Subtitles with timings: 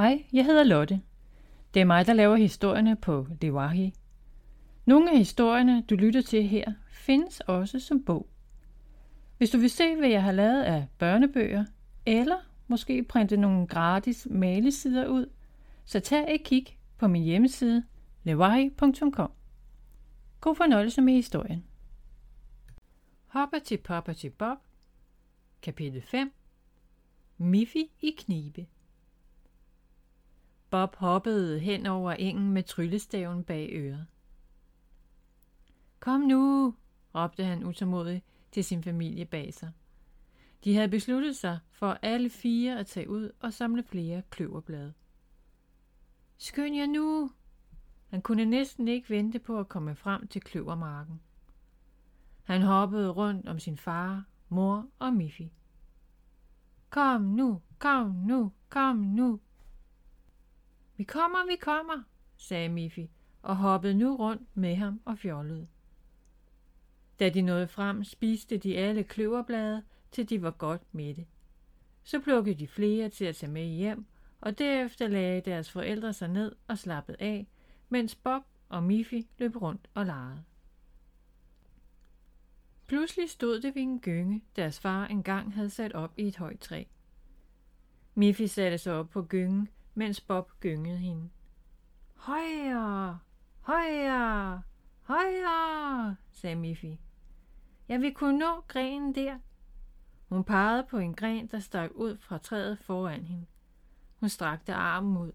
[0.00, 1.00] Hej, jeg hedder Lotte.
[1.74, 3.94] Det er mig, der laver historierne på Lewahi.
[4.84, 8.28] Nogle af historierne, du lytter til her, findes også som bog.
[9.38, 11.64] Hvis du vil se, hvad jeg har lavet af børnebøger,
[12.06, 12.36] eller
[12.68, 15.26] måske printe nogle gratis malesider ud,
[15.84, 17.84] så tag et kig på min hjemmeside
[18.22, 19.32] lewahi.com.
[20.40, 21.64] God fornøjelse med historien.
[23.26, 23.80] Hopper til
[24.16, 24.58] til Bob
[25.62, 26.32] Kapitel 5
[27.38, 28.66] Miffy i knibe
[30.70, 34.06] Bob hoppede hen over engen med tryllestaven bag øret.
[36.00, 36.74] Kom nu,
[37.14, 39.72] råbte han utålmodigt til sin familie bag sig.
[40.64, 44.92] De havde besluttet sig for alle fire at tage ud og samle flere kløverblade.
[46.38, 47.30] Skynd jer nu!
[48.08, 51.20] Han kunne næsten ikke vente på at komme frem til kløvermarken.
[52.42, 55.48] Han hoppede rundt om sin far, mor og Miffy.
[56.90, 59.40] Kom nu, kom nu, kom nu.
[61.00, 62.02] Vi kommer, vi kommer,
[62.36, 63.06] sagde Miffy
[63.42, 65.68] og hoppede nu rundt med ham og fjollede.
[67.18, 71.26] Da de nåede frem, spiste de alle kløverblade, til de var godt mætte.
[72.04, 74.06] Så plukkede de flere til at tage med hjem,
[74.40, 77.46] og derefter lagde deres forældre sig ned og slappede af,
[77.88, 80.44] mens Bob og Miffy løb rundt og legede.
[82.86, 86.60] Pludselig stod det ved en gynge, deres far engang havde sat op i et højt
[86.60, 86.84] træ.
[88.14, 91.30] Miffy satte sig op på gyngen, mens Bob gyngede hende.
[92.14, 93.18] Højere,
[93.60, 94.62] højere,
[95.02, 96.94] højere, sagde Miffy.
[97.88, 99.38] Jeg vil kunne nå grenen der.
[100.28, 103.46] Hun pegede på en gren, der stak ud fra træet foran hende.
[104.20, 105.32] Hun strakte armen ud.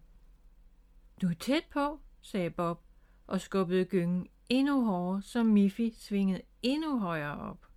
[1.22, 2.82] Du er tæt på, sagde Bob
[3.28, 7.68] og skubbede gyngen endnu hårdere, så Miffy svingede endnu højere op.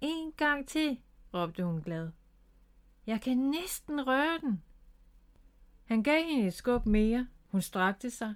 [0.00, 1.00] En gang til,
[1.34, 2.10] råbte hun glad.
[3.06, 4.62] Jeg kan næsten røre den.
[5.86, 7.26] Han gav hende et skub mere.
[7.50, 8.34] Hun strakte sig.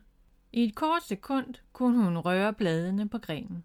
[0.52, 3.64] I et kort sekund kunne hun røre bladene på grenen.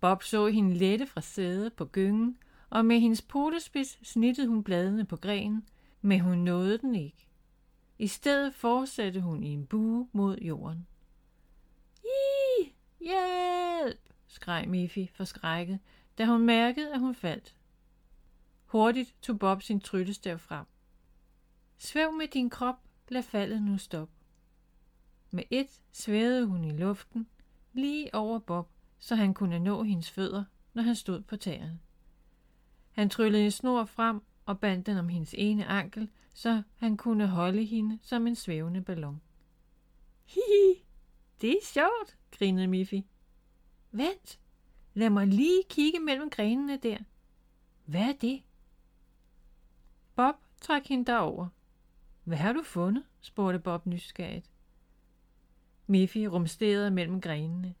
[0.00, 2.38] Bob så hende lette fra sædet på gyngen,
[2.70, 5.68] og med hendes potespids snittede hun bladene på grenen,
[6.02, 7.26] men hun nåede den ikke.
[7.98, 10.86] I stedet fortsatte hun i en bue mod jorden.
[12.04, 15.78] I hjælp, skreg Miffy forskrækket,
[16.18, 17.56] da hun mærkede, at hun faldt.
[18.66, 20.66] Hurtigt tog Bob sin tryllestav frem.
[21.78, 22.76] Svæv med din krop,
[23.08, 24.14] lad faldet nu stoppe.
[25.30, 27.28] Med et svævede hun i luften,
[27.72, 30.44] lige over Bob, så han kunne nå hendes fødder,
[30.74, 31.78] når han stod på taget.
[32.90, 37.26] Han tryllede en snor frem og bandt den om hendes ene ankel, så han kunne
[37.26, 39.20] holde hende som en svævende ballon.
[40.24, 40.84] Hihi,
[41.40, 43.00] det er sjovt, grinede Miffy.
[43.90, 44.38] Vent,
[44.94, 46.98] lad mig lige kigge mellem grenene der.
[47.84, 48.42] Hvad er det?
[50.14, 51.48] Bob trak hende derover.
[52.26, 53.04] Hvad har du fundet?
[53.20, 54.50] spurgte Bob nysgerrigt.
[55.86, 57.74] Miffy rumsterede mellem grenene.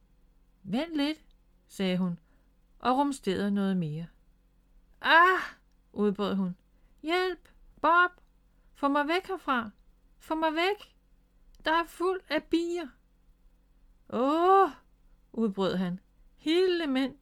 [0.62, 1.24] Vent lidt,
[1.68, 2.18] sagde hun,
[2.78, 4.06] og rumsterede noget mere.
[5.00, 5.40] Ah,
[5.92, 6.56] udbrød hun.
[7.02, 7.48] Hjælp,
[7.80, 8.10] Bob,
[8.74, 9.70] få mig væk herfra.
[10.18, 10.94] Få mig væk.
[11.64, 12.88] Der er fuld af bier.
[14.10, 14.70] Åh,
[15.32, 16.00] udbrød han.
[16.36, 17.14] Hele mænd.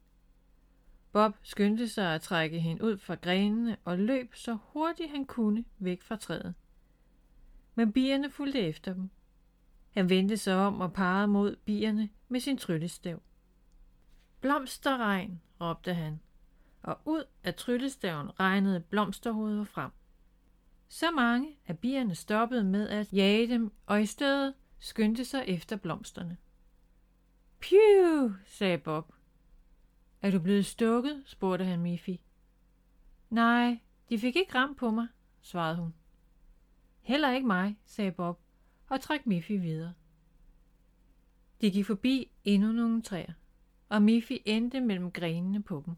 [1.12, 5.65] Bob skyndte sig at trække hende ud fra grenene og løb så hurtigt han kunne
[5.79, 6.55] væk fra træet.
[7.75, 9.11] Men bierne fulgte efter dem.
[9.91, 13.23] Han vendte sig om og parrede mod bierne med sin tryllestav.
[14.41, 16.21] Blomsterregn, råbte han,
[16.83, 19.91] og ud af tryllestaven regnede blomsterhoveder frem.
[20.89, 25.77] Så mange, at bierne stoppede med at jage dem, og i stedet skyndte sig efter
[25.77, 26.37] blomsterne.
[27.61, 29.12] Phew, sagde Bob.
[30.23, 31.23] Er du blevet stukket?
[31.27, 32.17] spurgte han Miffy.
[33.31, 35.06] Nej, de fik ikke ramt på mig,
[35.41, 35.95] svarede hun.
[37.04, 38.41] Heller ikke mig, sagde Bob
[38.88, 39.92] og trak Miffy videre.
[41.60, 43.32] De gik forbi endnu nogle træer,
[43.88, 45.94] og Miffy endte mellem grenene på dem.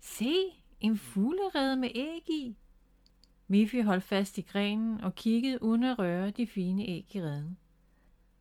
[0.00, 0.34] Se,
[0.80, 2.56] en fuglerede med æg i.
[3.48, 7.58] Miffy holdt fast i grenen og kiggede uden at røre de fine æg i reden.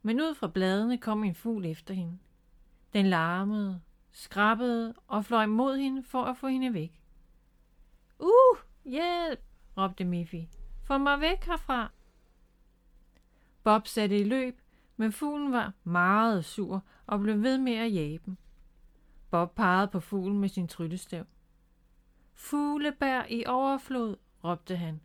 [0.02, 2.18] Men ud fra bladene kom en fugl efter hende.
[2.94, 3.82] Den larmede,
[4.12, 7.02] skrabbede og fløj mod hende for at få hende væk.
[8.20, 9.40] Uh, hjælp,
[9.78, 10.61] råbte Miffy.
[10.92, 11.92] Få mig væk herfra.
[13.64, 14.62] Bob satte i løb,
[14.98, 18.38] men fuglen var meget sur og blev ved med at jage dem.
[19.30, 21.26] Bob pegede på fuglen med sin tryllestav.
[22.34, 25.02] Fuglebær i overflod, råbte han.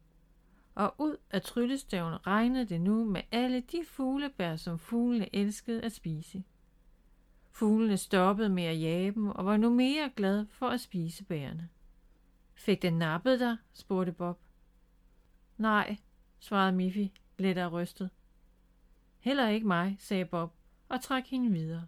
[0.75, 5.93] Og ud af tryllestaven regnede det nu med alle de fuglebær, som fuglene elskede at
[5.93, 6.45] spise.
[7.53, 11.69] Fuglene stoppede med at jage dem og var nu mere glade for at spise bærene.
[12.55, 13.57] Fik den nappet dig?
[13.73, 14.46] spurgte Bob.
[15.59, 15.97] Nej,
[16.39, 17.09] svarede Miffy,
[17.39, 18.11] let af rystet.
[19.19, 20.55] Heller ikke mig, sagde Bob
[20.89, 21.87] og trak hende videre.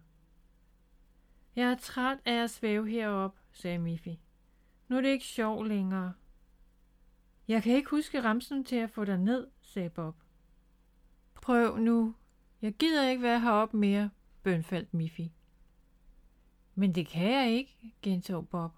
[1.55, 4.15] Jeg er træt af at svæve herop, sagde Miffy.
[4.87, 6.13] Nu er det ikke sjov længere.
[7.47, 10.15] Jeg kan ikke huske ramsen til at få dig ned, sagde Bob.
[11.41, 12.15] Prøv nu.
[12.61, 14.09] Jeg gider ikke være heroppe mere,
[14.43, 15.21] bønfaldt Miffy.
[16.75, 18.71] Men det kan jeg ikke, gentog Bob.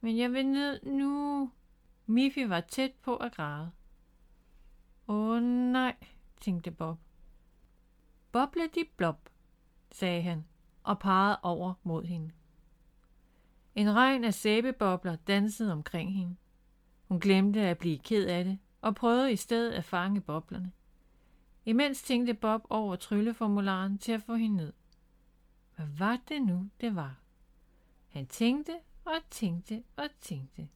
[0.00, 1.50] Men jeg vil ned nu.
[2.06, 3.70] Miffy var tæt på at græde.
[5.08, 5.96] Åh nej,
[6.40, 6.98] tænkte Bob.
[8.32, 9.28] Boble de blob,
[9.92, 10.44] sagde han
[10.82, 12.30] og pegede over mod hende.
[13.74, 16.36] En regn af sæbebobler dansede omkring hende.
[17.08, 20.72] Hun glemte at blive ked af det og prøvede i stedet at fange boblerne.
[21.64, 24.72] Imens tænkte Bob over trylleformularen til at få hende ned.
[25.76, 27.16] Hvad var det nu, det var?
[28.08, 30.68] Han tænkte og tænkte og tænkte.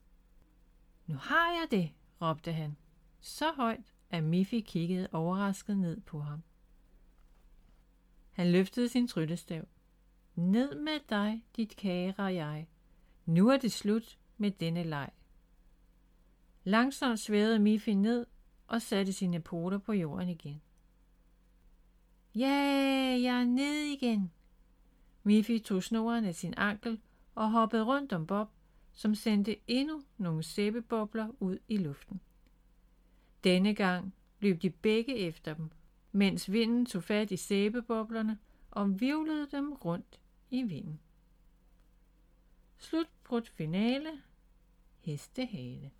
[1.09, 1.91] Nu har jeg det,
[2.21, 2.77] råbte han,
[3.19, 6.43] så højt, at Miffy kiggede overrasket ned på ham.
[8.31, 9.67] Han løftede sin tryllestav.
[10.35, 12.67] Ned med dig, dit kære jeg.
[13.25, 15.09] Nu er det slut med denne leg.
[16.63, 18.25] Langsomt svævede Miffy ned
[18.67, 20.61] og satte sine poter på jorden igen.
[22.35, 22.55] Ja,
[23.21, 24.31] jeg er ned igen.
[25.23, 26.99] Miffy tog snoren af sin ankel
[27.35, 28.49] og hoppede rundt om Bob,
[28.99, 32.21] som sendte endnu nogle sæbebobler ud i luften.
[33.43, 35.69] Denne gang løb de begge efter dem,
[36.11, 38.39] mens vinden tog fat i sæbeboblerne
[38.71, 40.19] og vivlede dem rundt
[40.49, 40.99] i vinden.
[42.77, 44.21] Slutbrudt finale.
[44.99, 45.91] Hestehale.